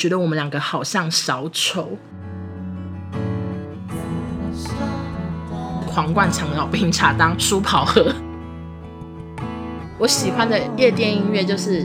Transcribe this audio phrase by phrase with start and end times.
[0.00, 1.90] 觉得我们两个好像小丑。
[5.86, 8.10] 狂灌长岛冰茶当舒跑喝。
[9.98, 11.84] 我喜欢的夜店音乐就是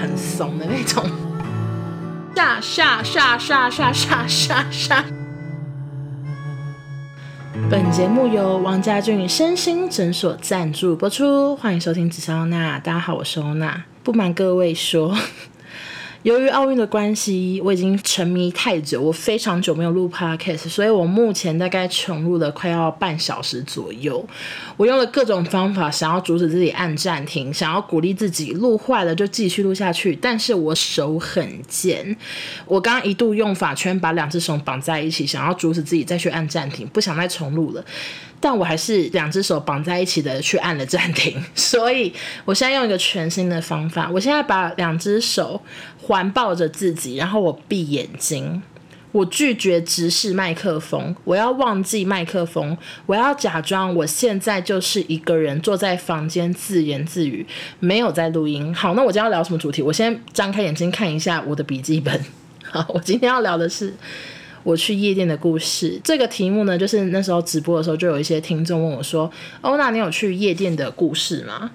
[0.00, 1.04] 很怂的那种，
[2.36, 5.04] 下下下下下下下下。
[7.68, 12.78] 本节目由王家俊身心诊所赞助播出，欢迎收听紫砂欧娜。
[12.78, 13.82] 大家好，我是欧娜。
[14.04, 15.16] 不瞒各位说。
[16.22, 24.24] 由于奥运的关系，我已经沉迷太久，我非常久没有录 podcast，所以我目前大概重录了快要半小时左右。
[24.76, 32.16] 我用了各种方法，想要阻止自己按暂停，想要鼓励自己录坏了就继续录下去，但是我手很贱。
[32.66, 37.84] 我刚刚一度用法圈把两只手绑在一起，想要阻止自己再去按暂停，不想再重录了。
[38.42, 42.12] 但我还是两只手绑在一起的去按了暂停， 所以
[42.44, 44.10] 我现在用一个全新的方法。
[44.12, 45.62] 我现在把两只手
[46.02, 48.60] 环抱着自己，然后我闭眼睛，
[49.12, 57.46] 我拒绝直视麦克风，我要忘记麦克风，我要假装我现在就是一个人坐在房间自言自语，
[57.78, 58.74] 没有在录音。
[58.74, 59.80] 好，那我今天要聊什么主题？
[59.80, 62.20] 我先张开眼睛看一下我的笔记本。
[62.64, 63.94] 好，我今天要聊的是。
[64.62, 69.30] 我去夜店的故事，这个题目呢，就是那时候直播的时候，就有一些听众问我说
[69.62, 71.70] ：“欧娜，你有去夜店的故事吗？”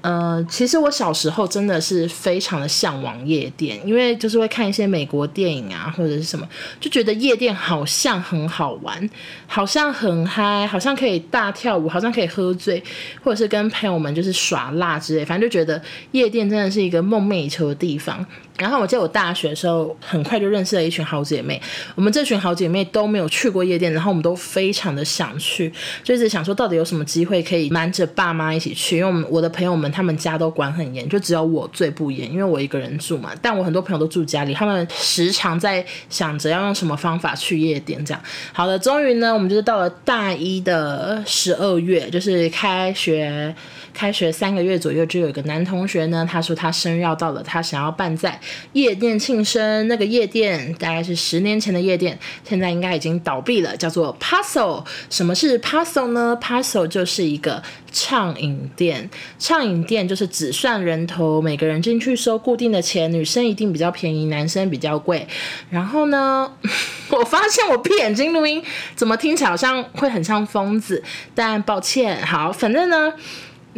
[0.00, 6.48] 呃，其实我小时候真的是非常的向往夜店，因为就是会看一些美国电影啊，或者是什么，
[6.78, 9.10] 就觉得夜店好像很好玩，
[9.48, 12.80] 好像很嗨，好像可以大跳舞，好像可以喝醉，
[13.24, 15.82] 或者是跟朋友们就是耍辣之类，反正就觉得
[16.12, 18.24] 夜店真的是一个梦寐以求的地方。
[18.58, 21.60] 然后我记得我大学的时候，很快就认识了一群好姐妹，
[21.94, 25.72] 我们这群好姐妹都没有去过夜店，然后我们都非常的想去，
[26.04, 29.88] 就一直想说到底有什么机会可以瞒着爸妈一起去，因为我们我的朋友们。
[29.90, 33.32] 他们家都管很严，就只有我最不严，因为我一个人住嘛。
[33.40, 37.98] 但我很多朋友都住家里，他们时常在想着要用什么方法去夜店。
[38.04, 43.52] 这样，好的，终于呢，我们就是到了大一的十二月，就是开学。
[43.98, 48.40] 开学三个月左右，就有一个男同学呢，他说他生日要到了，他想要办在
[48.72, 49.88] 夜店庆生。
[49.88, 54.84] 那个夜店大概是十年前的夜店，现在应该已经倒闭了，叫做 Paso。
[55.10, 57.60] 什么是 Paso 呢？Paso 就是一个
[57.90, 59.10] 畅饮店，
[59.40, 65.26] 畅饮店就是只算人头，每个人进去收固定的钱，女生一定比较便宜，男生比较贵。
[65.70, 66.52] 然后呢，
[67.10, 68.62] 我发现我闭眼睛录音，
[68.94, 71.02] 怎么听起来好像会很像疯子？
[71.34, 73.12] 但抱歉，好，反正呢。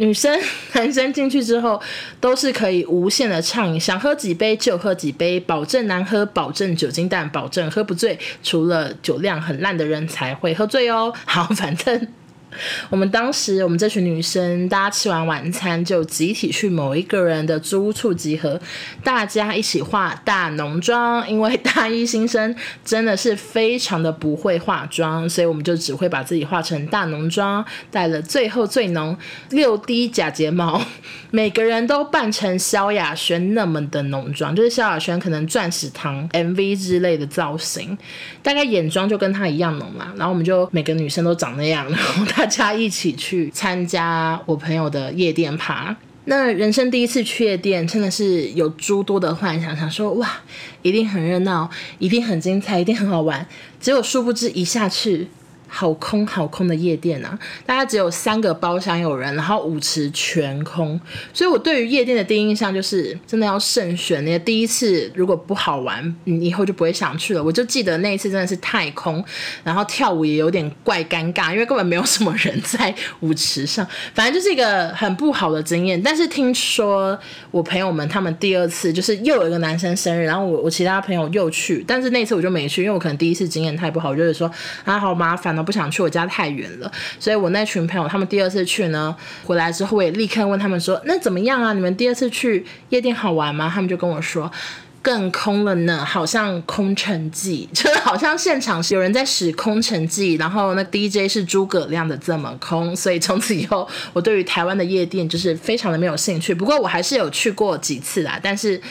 [0.01, 0.35] 女生、
[0.73, 1.79] 男生进去之后
[2.19, 11.13] 都是可以无限的畅饮，想喝几杯就喝几杯，保证难喝，保证酒精弹，保证喝不醉，除了酒量很烂的人才会喝醉哦。
[11.25, 12.07] 好，反正。
[12.89, 18.59] 我们当时，我们这群女生，大家吃完晚餐就集体去某一个人的租屋处集合，
[19.03, 21.01] 大家一起化大浓妆。
[21.27, 22.53] 因为大一新生
[22.83, 29.15] 真的是非常的不会化妆，所以我们就只会把自己化成大浓妆，带了最后最浓
[29.51, 30.81] 六滴假睫毛，
[31.31, 37.97] 每个人都扮成萧亚轩那么的浓妆，就是萧亚轩可能钻石堂 MV 之类的造型，
[38.43, 40.11] 大概眼妆就跟她一样浓嘛。
[40.17, 41.87] 然后我们就每个女生都长那样，
[42.41, 50.27] 大家一起去参加我朋友的夜店趴，那人生第一次去夜店，真的是有诸多的幻想，想说哇，
[50.81, 51.69] 一定很热闹，
[51.99, 53.45] 一定很精彩，一定很好玩，
[53.79, 55.27] 结果殊不知一下去。
[55.73, 57.39] 好空好空的夜店啊！
[57.65, 60.99] 大概只有三个包厢有人，然后舞池全空。
[61.33, 64.23] 所以我对于夜店的第一印象就是，真的要慎选。
[64.25, 67.41] 你的第一次如果不好玩，你以后就不会想去了。
[67.41, 69.23] 我就记得那一次真的是太空，
[69.63, 73.87] 然后跳舞也有点怪尴尬，因为根本没有什么人在舞池上。
[74.13, 75.99] 反正就是一个很不好的经验。
[76.03, 77.17] 但是听说
[77.49, 84.51] 我朋友们他们第二次就是又有一个男生生日，然后我我其他朋友又去，但是那次我就没去，因为我可能第一次经验太不好，我就是说
[84.83, 85.60] 啊好麻烦哦。
[85.63, 91.73] 不想去，我家太远了，所以我那群朋友他们第二次去呢，回来之后我也立刻问他们说：“那怎么样啊？
[91.73, 94.51] 你们第二次去夜店好玩吗？”他们就跟我说
[95.01, 106.53] ：“更空了呢，好像空城计，就是好像现场是有人在使空城计，然后那 DJ 是诸葛亮的这么空。”所以从此以后，我对于台湾的夜店就是非常的没有兴趣。
[106.53, 108.81] 不过我还是有去过几次啦，但是。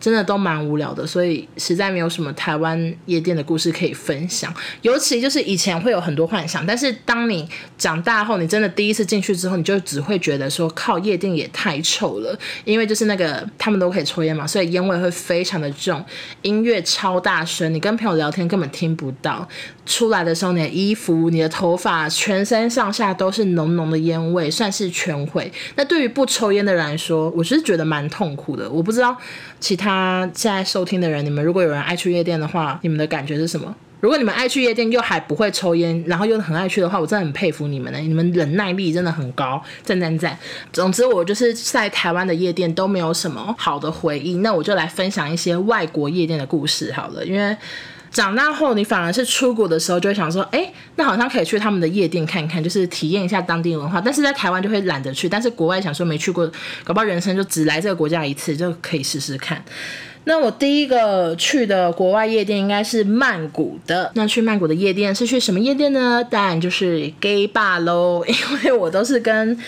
[0.00, 4.52] 真的都蛮无聊的，所以实在没有什么台湾夜店的故事可以分享。
[4.82, 12.36] 尤其就是以前会有很多幻想，但是当你长大后，你真的第一次进去之后，你就只会觉得说，靠，夜店也太臭了。
[12.64, 16.02] 因为就是那个他们都可以抽烟嘛，所以烟味会非常的重，
[16.42, 19.46] 音乐超大声，你跟朋友聊天根本听不到。
[19.84, 25.52] 出来的时候，你的衣服、你的头发、全身上下都是浓浓的烟味，算是全毁。
[25.74, 28.70] 那对于不抽烟的人来说，我是觉得蛮痛苦的。
[28.70, 29.16] 我不知道
[29.60, 30.28] 其他。
[30.32, 33.72] 在收听的人，你们如果有人爱去夜店的话，你们的感觉是什么？
[34.00, 40.38] 如果你们爱去夜店又还不会抽烟，然后又很爱去的话，我真的很佩服你们呢，你们忍耐力真的很高，赞赞赞！
[40.72, 47.22] 总之，我就是在台湾的夜店都没有什么好的回忆，那我就来分享一些外国夜店的故事好了。
[47.26, 47.54] 因为
[48.10, 54.00] 长大后，你反而是出国的时候就会想说，哎，那好像可以去他们的夜店看看，就是体验一下当地文化。
[54.00, 56.44] 但是在台湾就会懒得去，但是国外想说没去过，
[56.82, 59.62] 搞不好人生就只来这个国家一次，就可以试试看。
[60.24, 64.10] 那我第一个去的国外夜店应该是曼谷的。
[64.14, 66.22] 那去曼谷的夜店是去什么夜店呢？
[66.28, 68.34] 当然就是 gay bar 喽，因
[68.64, 69.58] 为我都是跟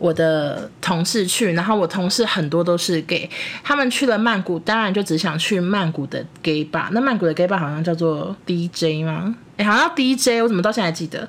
[0.00, 3.28] 我的同事去，然后我同事很多都是 gay，
[3.62, 6.88] 他们去了曼谷，当然就只想去曼谷的 gay bar。
[6.92, 9.36] 那曼谷的 gay bar 好像叫做 DJ 吗？
[9.58, 11.28] 哎，好像 DJ，我怎么到现在还记得？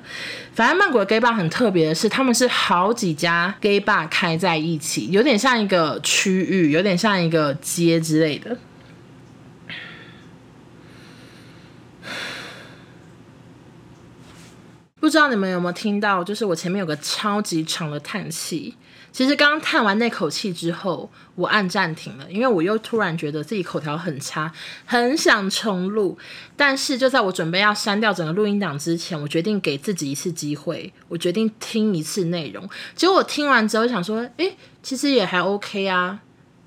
[0.54, 8.56] 反正曼谷的 gay bar 很特别的是，他们是好几家 gay bar 开在一起，有点像一个区域，有点像一个街之类的。
[15.12, 18.74] 不知道你们有没有听到，就是我前面有个超级长的叹气。
[19.12, 24.50] 其实刚刚叹完那口气之后，我按暂停了，因为我又突然觉得自己口条很差，
[24.86, 26.16] 很想重录。
[26.56, 32.66] 但是就在我准备要删掉整个录音档之前，我决定给自己一次机会，我决定听一次内容。
[32.94, 36.20] 结果我听完之后想说，诶，其实也还 OK 啊。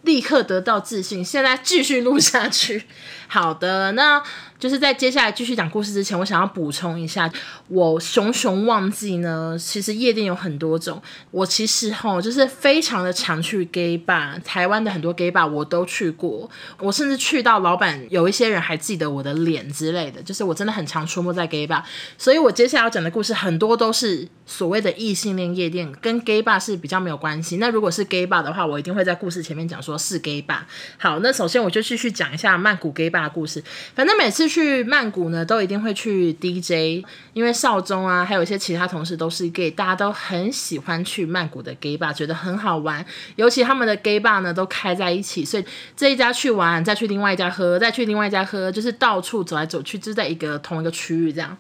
[0.04, 2.84] 立刻得到自信，现在继续录下去。
[3.28, 4.22] 好的，那
[4.66, 7.32] 就是在接下来继续讲故事之前，我想要补充一下，
[7.68, 9.56] 我熊熊忘记呢。
[9.60, 21.84] 其实夜店有很多种，我其实哈就是非常的常去 gay bar，台湾的很多 gay bar 我都去过，我甚至去到老板有一些人还记得我的脸之类的，就是我真的很常出没在 gay bar，
[22.18, 27.58] 所以我接下来要讲的故事很多都是所谓的异性恋夜店，跟 gay bar 是比较没有关系。
[27.58, 30.62] 那如果是 gay bar 的话，我一定会在故事前面讲说是 gay bar。
[30.98, 33.26] 好，那首先我就继续讲一下曼谷 gay bar。
[33.26, 33.62] 的故事，
[33.94, 43.06] 反正每次去曼谷呢，都一定会去 DJ，因为少宗啊，还有一些其他同事都是 gay，大家都很喜欢去曼谷的 gay bar，觉得很好玩。
[43.36, 45.66] 尤其他们的 gay bar 呢，都开在一起，所以
[45.98, 51.58] 这一家去玩，再去另外一家喝，再去另外一家喝，就是到处走来走去，就在一个同一个区域这样。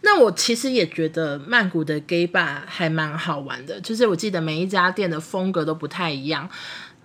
[0.00, 6.48] 那我其实也觉得曼谷的 gay bar 还蛮好玩的，就是我记得每一家店的风格都不太一样。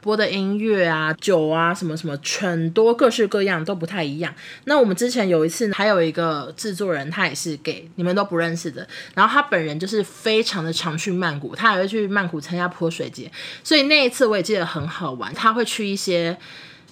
[0.05, 4.31] 播的音乐啊、酒啊、什么什么，很多各式各样都不太一样。
[4.65, 8.87] 那我们之前有一次，还有一个制作人，他也是给你们都不认识的。
[9.15, 13.31] 然后他本人就是非常的常去曼谷，他还会去曼谷参加泼水节，
[13.63, 15.33] 所以那一次我也记得很好玩。
[15.33, 16.37] 他会去一些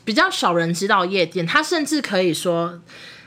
[0.04, 2.82] 比较少人知道夜店，他甚至可以说。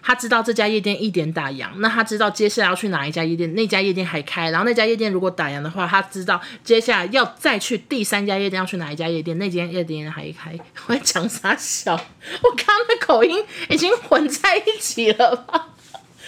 [0.07, 10.57] 他知道这家夜店一点打烊，那他知道接下来要去哪一家夜店，那家夜店还开，然后那家夜店如果打烊的话，他知道接下来要再去第三家夜店要去哪一家夜店，那间夜店还开。
[10.87, 11.95] 我在讲啥小？
[11.95, 15.71] 我刚刚的口音已经混在一起了吧？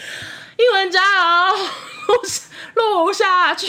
[0.58, 1.56] 英文加油，
[2.74, 3.68] 录下去。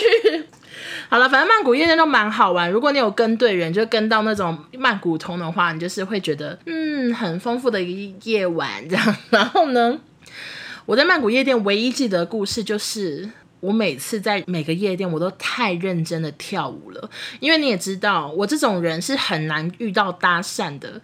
[1.09, 2.69] 好了，反正曼谷夜店都蛮好玩。
[2.69, 9.15] 如果你有跟对人，就跟到那种曼谷通的话，你就是会觉得嗯，很丰富的一个夜晚这样。
[9.29, 9.99] 然后呢，
[10.85, 13.29] 我在曼谷夜店唯一记得的故事就是，
[13.59, 17.09] 我每次在每个夜店我都太认真的跳舞了，
[17.39, 21.01] 因为你也知道，我这种人是很难遇到搭讪的，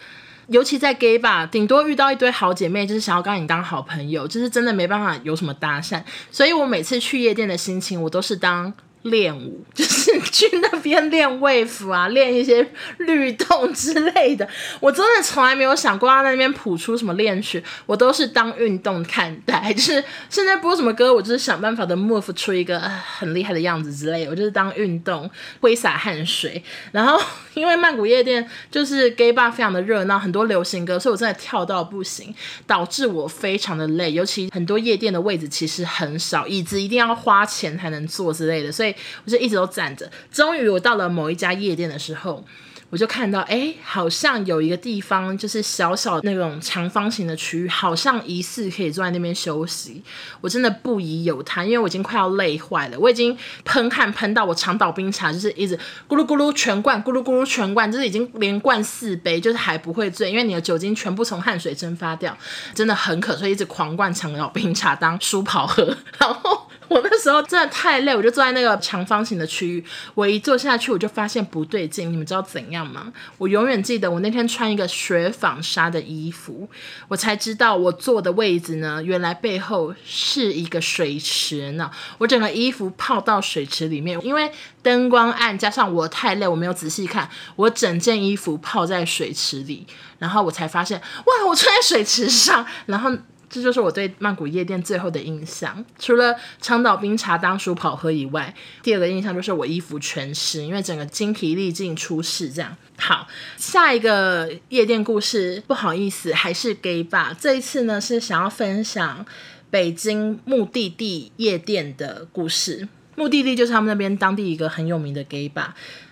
[0.48, 6.04] 尤其在 gay 吧，顶多遇到一堆好姐妹，就是想要跟你当好朋友，就是真的没办法有什么搭讪。
[6.30, 8.72] 所以我每次去夜店的心情，我都是当。
[9.06, 14.48] 练舞就是去那边练 wave 啊，练一些律动之类的。
[14.80, 19.72] 我真的从来没有想过要在那边谱出什么练曲，我都是当运动看待。
[19.74, 24.32] 就是现在播什么歌，我就是想办法的 move 出一个很厉害的样子之类的。
[24.32, 26.64] 我就是当运动挥洒汗水。
[26.92, 27.22] 然后
[27.54, 32.34] 因为曼谷夜店就是 gay bar 非常的热闹，很多流行歌，所以我真的跳到不行，
[32.66, 34.12] 导致我非常的累。
[34.12, 38.95] 尤其很多夜店的位置其实很少，椅子一定要花钱才能坐之类的，所以。
[39.26, 42.46] 我就一直都站着，终于我到了某一家夜店的时候，
[42.92, 50.02] 我就看到，哎，好像有一个地方，就是小小那种长方形的区域，好像疑似可以坐在那边休息。
[50.40, 53.36] 我真的不疑有他，因为我已经快要累坏了，我已经
[53.66, 55.76] 喷汗喷到我长岛冰茶就是一直
[56.08, 62.38] 咕噜咕噜全灌，咕噜咕噜全灌，就是已经连灌四杯，就是还不会醉，因为你的酒精全部从汗水蒸发掉，
[62.74, 66.65] 真的很渴，所以一直狂灌长岛冰茶当舒跑喝， 然后。
[66.90, 69.84] 我那时候真的太累，我就坐在那个长方形的区域。
[70.14, 72.12] 我一坐下去，我就发现不对劲。
[72.12, 73.12] 你们知道怎样吗？
[73.38, 76.70] 我永远记得我那天穿一个雪纺纱的衣服，
[77.08, 81.90] 我才知道我坐的位置呢，原来背后是一个水池呢。
[82.20, 84.52] 我整个衣服泡到水池里面，因为
[84.82, 89.88] 灯光暗，加上我太累，我没有仔细看，我整件衣服泡在水池里，
[90.20, 93.12] 然后我才发现，哇，我穿在水池上，然后。
[93.50, 102.76] 这就是我对曼谷夜店最后的印象，除了长岛冰茶当属跑喝以外，第二个印象就是我衣服全湿，因为整个精疲力尽出事这样。
[102.98, 107.36] 好，下一个夜店故事，不好意思，还是 gay bar。
[107.40, 109.26] 这一次呢是想要分享
[109.70, 112.88] 北京目的地夜店的故事。
[113.16, 115.70] 目的地就是他们那边当地一个很有名的 gay bar。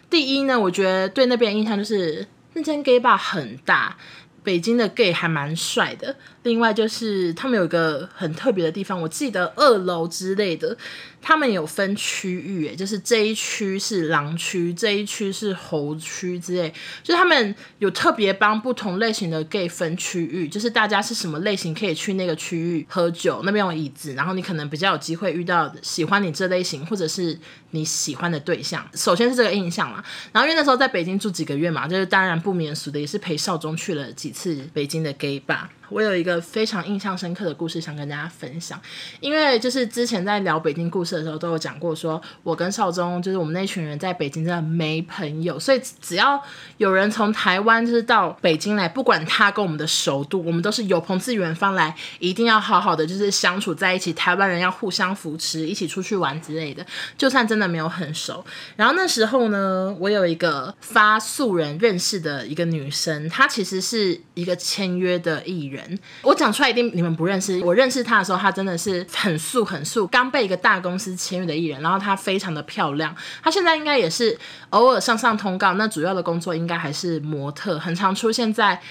[0.10, 3.98] 第一呢，我觉得对那边的印象就是那间 gay bar 很大，
[4.44, 6.16] 北京的 gay 还蛮帅的。
[6.44, 10.76] 另外就是他们有一个很特别的地方，我记得二楼之类的，
[11.26, 16.70] 他们有分区域，诶，就是这一区是狼区，这一区是猴区之类，
[17.02, 27.40] 就是他们有特别帮不同类型的 gay 分区域，就是大家是什么类型可以去那个区域喝酒，那边有椅子，然后你可能比较有机会遇到喜欢你这类型或者是
[27.72, 28.86] 你喜欢的对象。
[28.94, 30.04] 首先是这个印象嘛，
[30.34, 35.68] 然后因为那时候在北京住几个月嘛，就是当然不免俗的也是陪少中去了几次北京的 gay bar。
[35.94, 38.82] 我有一个非常印象深刻的故事想跟大家分享，
[39.20, 46.42] 因为就是之前在聊北京故事的时候都有讲过，说我跟少宗就是我们那群人在北京真的没朋友，所以只要
[46.78, 56.84] 有人从台湾就是到北京来，不管他跟我们的熟度，我们都是有朋自远方来，一定要好好的就是相处在一起，台湾人要互相扶持，一起出去玩之类的，
[57.16, 58.44] 就算真的没有很熟。
[58.76, 65.83] 然后那时候呢，我有一个发素人认识的一个女生，她其实是一个签约的艺人。
[66.22, 67.60] 我讲出来一定你们不认识。
[67.64, 73.16] 我认识他的时候，他真的是很素很素，刚被一个大公司签约的艺人，然后他非常的漂亮。
[73.42, 74.38] 他现在应该也是
[74.70, 78.82] 偶尔上上通告，那主要的工作应该还是模特，很常出现在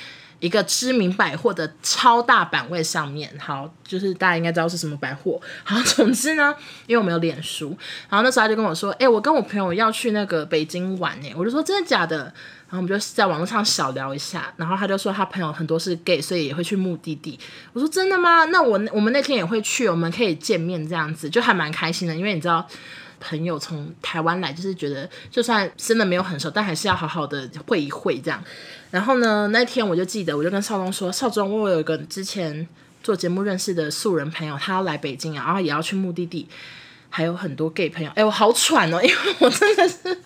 [0.41, 3.33] 一个知名百货的超大版位上面。
[3.39, 5.41] 好，就是大家应该知道是什么百货。
[5.63, 6.55] 好，总之呢，
[6.87, 7.77] 因为我没有脸书，
[8.09, 12.35] 然后那时候他就跟我说：“哎、我跟我朋友要去那个北京玩呢。”我就说：“真的假的？”
[12.73, 17.38] 然后我们就在网络上小聊一下，然后他就说他朋友很多是 gay，所以也会去目的地。
[17.75, 18.47] 我说真的吗？
[18.47, 22.17] 那我我们那天也会去，我们可以见面这样子，就还蛮开心的。
[22.17, 22.67] 因为你知道，
[23.21, 28.43] 朋友从台湾来，就是觉得就算真的没有很熟，但还是要好好的会一会这样。
[28.91, 32.67] 然后呢，那天我就记得，我就跟少宗说，少宗，我有一个之前
[33.02, 36.49] 做节目认识的素人朋友，他要来北京，然后也要去目的地，
[37.11, 38.11] 还有很多 gay 朋友。
[38.14, 40.19] 哎，我好喘哦，因为我真的是。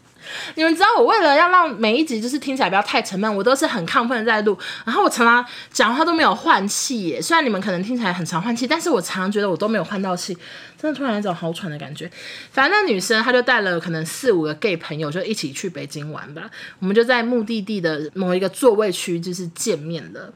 [0.55, 7.21] 你们知道我为了要让每一集就是听起来不要太沉闷，我都是很亢奋的在录，然后我常常讲话都没有换气耶。
[7.21, 10.37] 虽然你们可能听起来很常换气，但是我常常觉得我都没有换到气，
[10.81, 12.11] 真的突然有一种好喘的感觉。
[12.51, 16.51] 反正那女生她就带了可能四五个 gay 朋友，就一起去北京玩吧。
[16.79, 20.33] 我们就在目的地的某一个座位区就是见面了。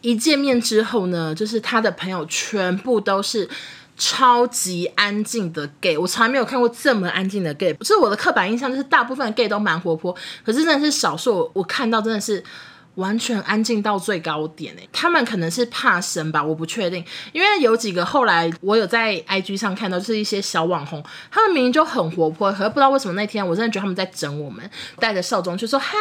[0.00, 3.48] 一见面之后呢，就是她的朋友全部都是。
[3.96, 7.72] 超级安静的 gay，我从来没有看过这么安静的 gay。
[7.72, 12.42] 不是我的刻板印象，就是大部分 gay 都蛮活泼，可是真的是少数，我看到真的是。
[12.96, 25.96] 完全安静到最高点诶，他们可能是怕生吧，我不确定，因为有几个后来我有在 IG 上看到，就是一些小网红，他们明明就很活泼，可是不知道为什么那天我真的觉得他们在整我们，带着少宗就说嗨，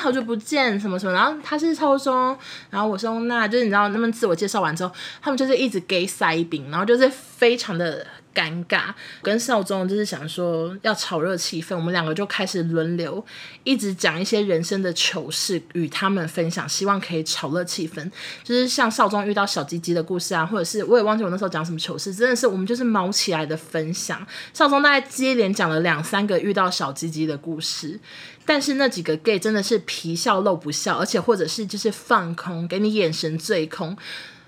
[0.00, 2.36] 好久不见什么什么，然后他是少宗，
[2.70, 8.06] 然后我说那就是你知道他们自我介绍完之后，他们就是一直给塞饼，然后就是非常的。
[8.36, 13.24] 尴尬，跟少宗就是想说要炒热气氛，我们两个就开始轮流
[13.64, 18.10] 一直讲一些人生的糗事与他们分享，希望可以炒热气氛。
[18.44, 24.24] 就是像少宗遇到小鸡鸡的故事啊，或者是我也忘记我那时候讲什么糗事，真的是我们就是毛起来的分享。
[24.52, 27.98] 少宗大概接连讲了两三个遇到小鸡鸡的故事，
[28.44, 33.96] 但是那几个 gay 真的是皮笑肉不笑，而且或者是就是放空，给你眼神最空。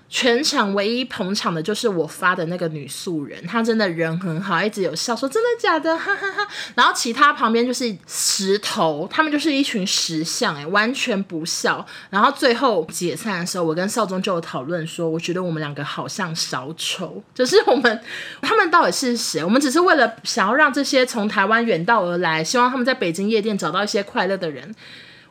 [0.09, 6.47] 全场唯一捧场的就是我发的那个女素人，她真的人很好，一直有笑说真的假的，哈哈哈。
[6.73, 11.85] 然后其他旁边就是石头，他们就是一群石像，诶，完全不笑。
[12.09, 18.01] 然后最后解散的时候，我跟少宗就有讨论说，我觉得我们两个好像小丑，就是我们
[18.41, 19.43] 他们到底是谁？
[19.43, 24.73] 我们只是为了想要让这些从台湾远道而来，希望他们在北京夜店找到一些快乐的人。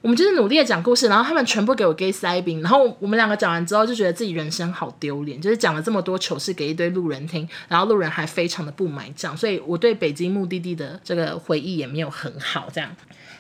[0.01, 12.69] 我们就是努力的讲故事，然后他们全部给我给塞饼，然后我们两个讲完之后就觉得自己人生好丢脸，就是讲了这么多糗事给一堆路人听，然后路人还非常的不买账，所以我对北京目的地的这个回忆也没有很好。
[12.73, 12.91] 这样，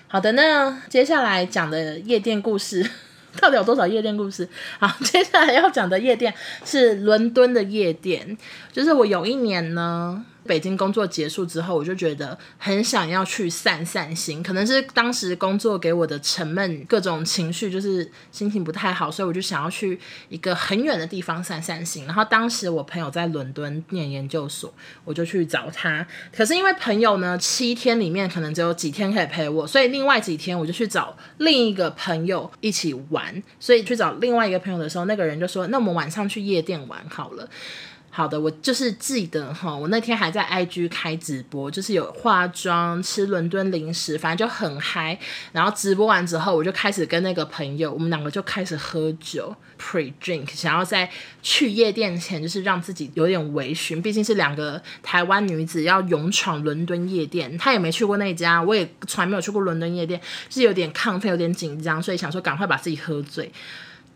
[0.09, 2.85] 好的，那接下来讲的夜店故事
[3.41, 4.49] 到底有多少夜店故事？
[4.81, 6.35] 好，接下来要讲的夜店
[6.65, 8.37] 是伦敦的夜店，
[8.73, 10.25] 就是我有一年呢。
[10.49, 20.01] 北京工作结束之后，我就觉得很想要去散散心，可能是当时工作给我的沉闷，各种情绪就是心情不太好，所以我就想要去
[20.31, 22.07] 一个很远的地方散散心。
[22.07, 24.73] 然后当时我朋友在伦敦念研究所，
[25.05, 26.07] 我就去找他。
[26.35, 33.43] 可是因为朋友呢，七天里面可能只有几天可以陪我，所以另外几天我就去找另一个朋友一起玩。
[33.61, 37.47] 所以去找另外一个朋友的时候，那个人就说：“那我们晚上去夜店玩好了。”
[38.11, 45.17] 好的，我就是记得哈，我那天还在 IG 开直播，就是有化妆、吃伦敦零食，反正就很嗨。
[45.53, 51.09] 然后直播完之后，我就开始跟那个朋友，我们两个就开始喝酒，pre drink，想要在
[51.43, 54.03] 去夜店前，就是让自己有点微醺。
[54.03, 63.53] 毕竟是两个台湾女子要勇闯伦敦夜店，她也没去过那家，我也从来没有去过伦敦夜店，是有点亢奋，有点紧张，所以想说赶快把自己喝醉。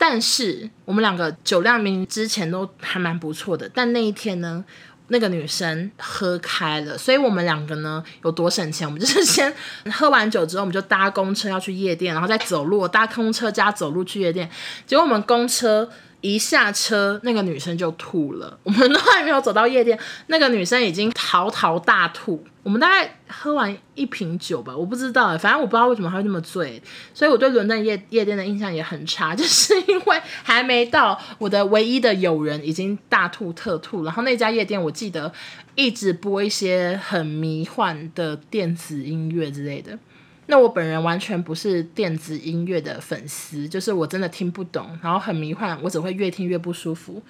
[0.05, 4.65] 但是我们两个酒量明明之前都还蛮不错的，但那一天呢，
[5.07, 9.55] 那个女生喝开了，所以我们两个呢有多省钱，我们就是先
[9.93, 14.51] 喝完酒之后，我们就搭公车要去夜店，然后再走路，搭公车加走路去夜店。
[14.89, 15.89] 结果我们公车
[16.23, 19.99] 一下车，那个女生就吐了，我们都还没有走到夜店，
[20.29, 22.43] 那个女生已经嚎啕大吐。
[22.63, 26.81] 我们大概喝完一瓶酒吧，我不知道，反正我不知道为什么她会那么醉，
[27.13, 35.33] 所以我对伦敦夜夜店的印象也很差，就是因为还没到我的唯一的友人已经大吐特吐，然后那家夜店我记得
[35.75, 39.99] 一直播一些很迷幻的电子音乐之类的，
[40.47, 47.23] 那我本人完全不是电子音乐的粉丝，就是我真的听不懂，然后很迷幻，我只会越听越不舒服。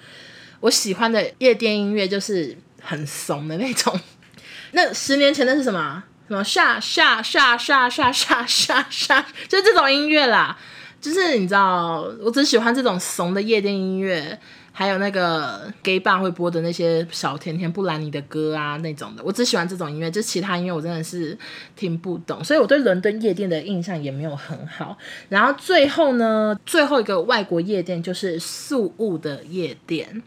[0.59, 3.97] 我喜欢的夜店音乐就是很怂的那种。
[4.71, 6.03] 那十年前的是什么？
[6.27, 10.57] 什么下下下下下下下下，就是这种音乐啦。
[11.01, 14.39] 就是你知道，我只喜欢这种怂的夜店音乐，
[14.75, 19.23] 还有那个 gay bar 会播的那些小甜甜布兰妮的歌啊那种的。
[19.23, 21.37] 我只喜欢这种音乐，就其他音乐我真的是
[21.75, 22.43] 听不懂。
[22.43, 24.97] 所以我对伦敦夜店的印象也没有很好。
[25.29, 30.23] 然后最后呢，最后一个外国夜店就是宿雾的夜店。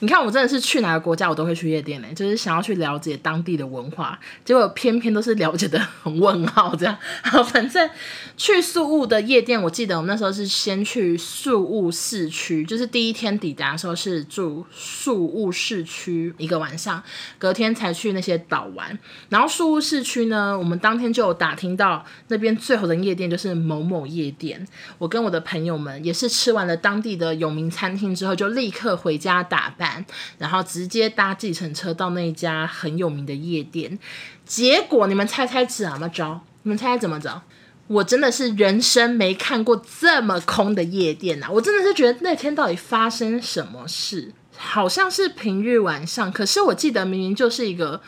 [0.00, 6.96] 你看，我真的是去哪个国家，我都会去夜店呢，就是想要去了解当地的文化，结果偏偏都是了解的很问号这样。
[7.22, 7.88] 好，反正
[8.36, 17.02] 去宿务的夜店，我记得我们那时候是先去宿务市区，就是第一天抵达的时候是住宿务市区一个晚上，
[17.38, 18.98] 隔天才去那些岛玩。
[19.28, 24.66] 然后宿务市区呢，我们当天就打听到那边最好的夜店就是某某夜店。
[24.98, 29.59] 我跟我的朋友们也是吃完了当地的有名餐厅之后，就立刻回家打。
[29.60, 30.02] 打扮，
[30.38, 33.98] 然后直接搭计程车到那一家很有名的夜店。
[34.46, 36.40] 结果你们猜猜怎么着？
[36.62, 37.42] 你们猜猜怎么着？
[37.88, 41.50] 我真的是人生没看过这么空的夜店啊！
[41.50, 44.32] 我真的是觉得那天到底发生什么事？
[44.56, 48.00] 好像是平日晚上，可是我记得明明就是一个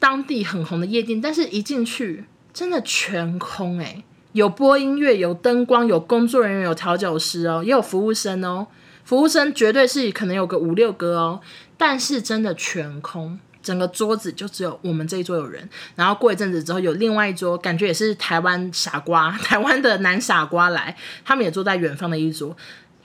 [0.00, 8.66] 当地很红的夜店，但是一进去真的全空诶，有播音乐，有灯光，有工作人员，有调酒师哦，也有服务生哦。
[9.10, 11.40] 服务生绝对是可能有个五六个哦，
[11.76, 15.68] 但是真的全空，整个桌子就只有我们这一桌有人。
[15.96, 22.56] 然后过一阵子之后，有另外一桌，感觉也是台湾傻瓜， 台湾的男傻瓜来，他们也坐在远方的一桌，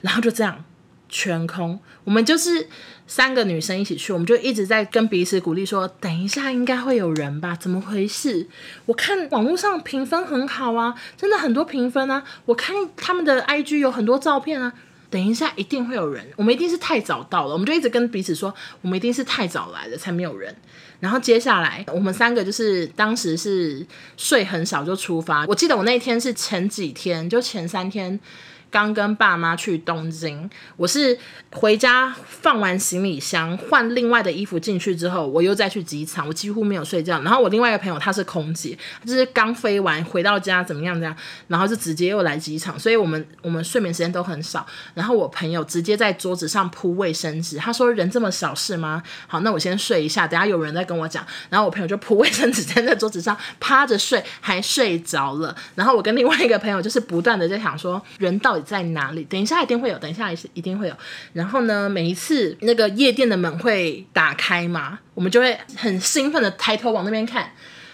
[0.02, 0.64] 然后就这样
[1.10, 1.80] 全空。
[2.04, 2.68] 我们就是
[3.08, 7.58] 三个女生一起去，我们就一直在跟彼此鼓励说：“等一下应该会有人吧？
[7.60, 8.48] 怎么回事？
[8.86, 14.72] 我看网络上评分很好啊，真的很多评分啊，我看他们的 IG 有很多照片啊。”
[15.10, 16.26] 等一下，一定会有人。
[16.36, 20.56] 我们一定是太早到了，我们就一直跟彼此说，我们一定是太早来了才没有人。
[21.00, 23.86] 然后接下来，我们三个就是当时是
[24.18, 25.46] 睡很少就出发。
[25.46, 28.20] 我记得我那天是前几天，就前三天。
[28.70, 31.18] 刚跟爸妈去东京，我是
[31.52, 37.22] 回家放完行李箱，换另外的衣服进去之后，我又再去机场，我几乎没有睡觉。
[37.22, 41.16] 然后我另外一个朋友他是空姐，就是刚飞完回到家怎么样这样，
[41.48, 44.66] 然后就直接又来机场，所以我们我们睡眠时间都很少。
[44.94, 49.02] 然后我朋友直接在桌子上铺卫生纸，他说人这么少是吗？
[49.28, 51.26] 好，那我先睡一下，等下有人再跟我讲。
[51.50, 55.56] 然后我朋友就铺卫生纸在那桌子上趴着睡，还睡着了。
[55.76, 59.24] 然后我跟另外一个朋友就是不断的在想说人到在哪里？
[59.26, 60.96] 等一下一定会有，等一下一一定会有。
[61.34, 67.52] 然后呢，每一次那个夜店的门会打开嘛，我们就会很兴奋的抬头往那边看。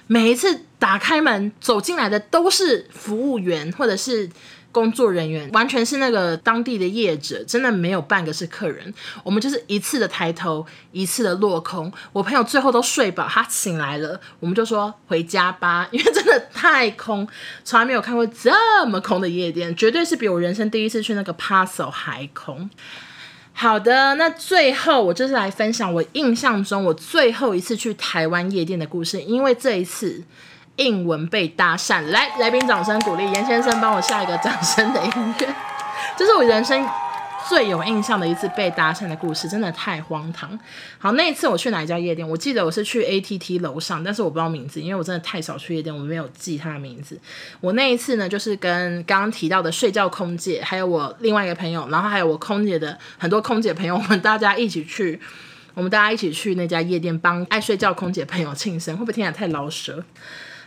[0.07, 4.29] 每一次打开门走进来的都是服务员或者是。
[4.71, 8.93] 工作人员完全是那个当地的业者，真的没有半个是客人。
[9.23, 11.91] 我们就是一次的抬头，一次的落空。
[12.13, 17.27] 我朋友最后都睡饱，他醒来了，我们就说回家吧，因为真的太空，
[17.63, 22.69] 从来没有看过这么空的夜店，绝对是比我人生第一次去那个 Paso 还空。
[23.53, 30.23] 好的，那最后我就是来分享我印象中我最后一次去台湾夜店的故事，因为这一次
[30.81, 35.47] 英文被搭讪，来，来宾掌声鼓励，严先生帮我下一个掌声的音乐，
[36.17, 36.87] 这是我人生。
[37.49, 40.57] 最有印象的一次被搭讪的故事，真的太荒唐。
[40.97, 42.25] 好，那一次我去哪一家夜店？
[42.25, 47.19] 我记得我是去 ATT 楼上，但是我不知道名字，因为我真的太少去夜店，我没有记他的名字。
[47.59, 55.19] 我那一次呢，就是跟刚刚提到的睡觉空姐，还有我另外一个朋友，然后还有我空姐的很多空姐朋友，我们大家一起去，
[55.73, 60.01] 我们大家一起去那家夜店帮爱睡觉空姐朋友庆生，会不会听起来太老舍？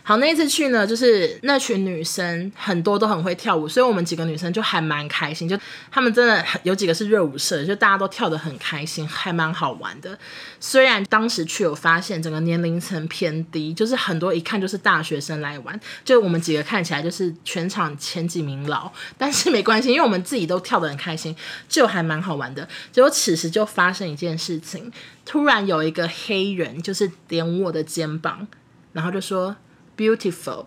[0.07, 5.57] 好，那一次去呢，就是那群女生很多都很会跳舞，所以我们几个女生就还蛮开心，就
[5.89, 10.15] 她们真的有几个是热舞社，就大家都跳得很开心，还蛮好玩的。
[10.59, 21.35] 虽然当时去有发现整个年龄层偏低，就是很多一看就是大学生来玩，就我们几个看起来就是全场前几名老，但是没关系，因为我们自己都跳得很开心，
[21.67, 22.69] 就还蛮好玩的。
[22.91, 24.91] 结果此时就发生一件事情，
[25.25, 28.47] 突然有一个黑人就是点我的肩膀，
[28.93, 29.55] 然后就说。
[29.97, 30.65] Beautiful，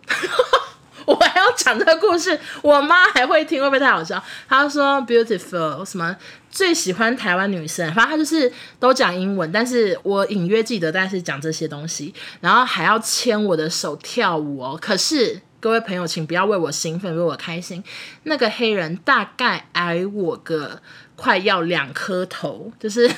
[1.07, 4.23] 我还要讲这个故事，我妈还会听，会不会太好笑？
[4.49, 6.17] 她说 Beautiful 什么
[6.51, 14.79] 最喜欢台湾女生，反正她就是都讲英文，但是我隐约记得，但是讲这些东西，然后还要牵我的手跳舞哦。
[14.81, 17.85] 可是各位朋友，请不要为我兴奋，为我开心。
[18.23, 20.81] 那个黑人大概矮我个
[21.17, 23.11] 快要两颗头，就是。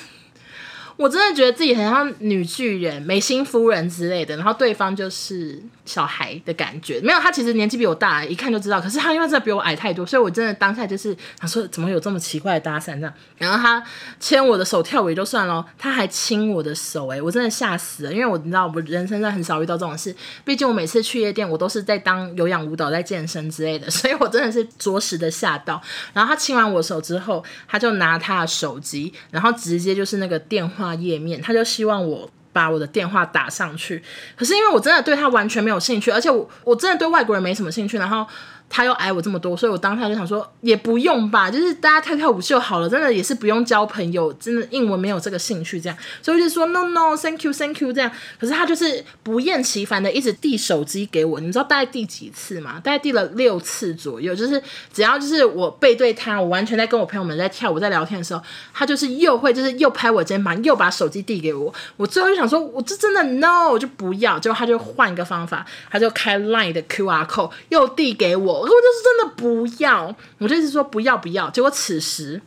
[1.00, 7.00] 我真的觉得自己很像女巨人、美心夫人之类的，然后对方就是小孩的感觉。
[7.00, 8.78] 没有，他其实年纪比我大，一看就知道。
[8.78, 13.14] 可是他因为真的比我矮太多，所以我真的当下就是想说，怎么有这么奇怪的搭讪这样？
[13.38, 13.82] 然后他
[14.18, 20.14] 牵我的手跳舞也就算了，他还亲我的手，哎，我真的吓死了，因为我你知道，我人生上很少遇到这种事。
[20.44, 25.80] 毕竟我每次去夜店，我都是在当有氧舞蹈、在健身之类的， 所以我真的是着实的吓到。
[26.12, 30.89] 然后他亲完我手之后，他就拿他的手机，然后直接就是那个电话。
[30.94, 34.03] 页面，他就希望我把我的电话打上去，
[34.37, 38.26] 可是因为我真的对他完全没有兴趣，而且我我真的对外国人没什么兴趣，然后。
[38.72, 48.09] 他又矮我这么多，所以我当下就想说，也不用吧，就是大家跳跳舞就好了，真的也是不用交朋友，真的英文没有这个兴趣这样，所以就说 no no thank you thank you 这样。
[48.38, 52.80] 可是他就是不厌其烦的一直递手机给我，你知道大概递几次吗？
[52.85, 58.40] 大概递了六次左右，就是只要就是我背对他，我完全在跟我朋友们在跳舞在聊天的时候，
[58.72, 61.74] 他就是又会就是又拍我肩膀，又把手机递给我。
[61.96, 68.60] 我最后就想说，我这真的 no 就不要，结果他就换一个方法，他就开 line 的 QR code 又递给我。
[68.61, 71.49] 我就是真的不要，我就是说不要不要。
[71.51, 72.40] 结果此时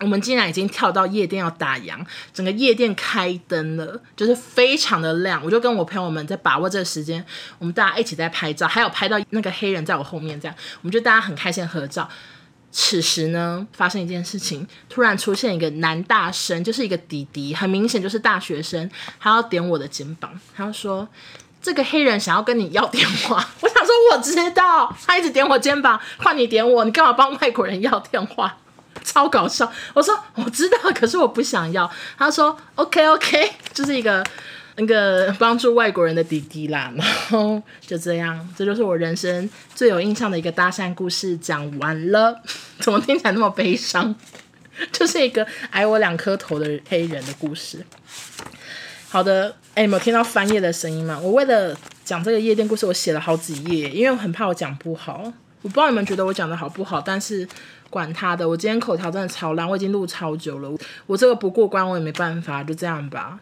[0.00, 1.98] 我们竟然已经跳到夜店要打烊，
[2.32, 5.42] 整个夜店开灯了，就是非常的亮。
[5.44, 7.22] 我就跟我朋友们在把握这个时间，
[7.58, 12.08] 我们大家一起在拍照，还有拍到那个黑人在我后面，这样我们就大家很开心合照。
[12.72, 21.08] 此时呢，发生一件事情，突然出现一个男大生，就是一个弟弟，很明显就是大学生，他要点我的肩膀，他说。
[21.62, 28.56] 这个黑人想要跟你要电话， 我想说我知道，他一直点我肩膀，换你点我，你干嘛帮外国人要电话？
[29.02, 29.70] 超搞笑！
[29.94, 31.90] 我说我知道，可是我不想要。
[32.18, 34.22] 他说 OK OK， 就是一个
[34.76, 36.92] 那个帮助外国人的弟弟啦。
[36.94, 42.42] 然后就这样，这就是我人生最有印象的一个搭讪故事，讲完了。
[42.80, 44.14] 怎么听起来那么悲伤？
[44.92, 47.84] 就是一个矮我两颗头的黑人的故事。
[49.12, 51.18] 好的，哎，你有听到翻页的声音吗？
[51.20, 55.24] 我为了讲这个夜店故事，我写了好几页，因为我很怕我讲不好。
[55.62, 57.46] 我不知道你们觉得我讲的好不好，但是
[57.90, 60.70] 管他的，我今天口条真的超烂，我已经录超久了，
[61.06, 63.40] 我这个不过关我也没办法，就这样吧。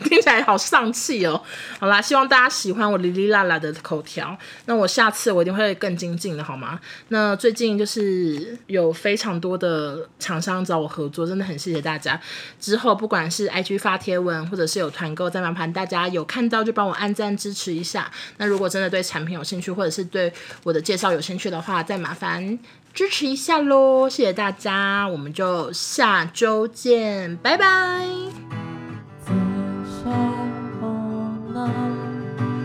[0.08, 1.40] 听起来好丧气哦！
[1.78, 4.36] 好啦，希望大家喜欢我哩哩啦啦的口条。
[4.64, 6.80] 那我下次我一定会更精进的，好吗？
[7.08, 12.20] 那最近就是有非常多的厂商找我合作，真的很谢谢大家。
[12.58, 18.10] 之后不管是 IG 发贴文，或者是有团购，再麻烦大家有看到就帮我按赞支持一下。
[18.38, 20.32] 那如果真的对产品有兴趣，或者是对
[20.62, 22.58] 我的介绍有兴趣的话，再麻烦
[22.92, 24.08] 支持一下喽！
[24.08, 28.69] 谢谢大家，我们就下周见，拜拜。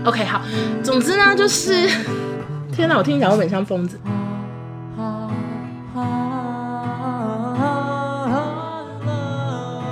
[0.06, 0.42] OK，好，
[0.84, 1.90] 总之呢，就是，
[2.72, 4.00] 天哪，我听起来会很像疯子。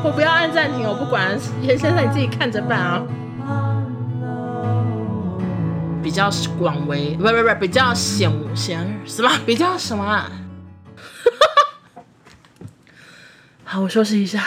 [0.05, 3.01] 我不要按暂停，我不管，严 先生你自己看着办啊。
[6.03, 6.29] 比较
[6.59, 9.31] 广为，不不不，比较显显什么？
[9.45, 10.29] 比较什么啊？
[13.63, 14.43] 好，我休息一下。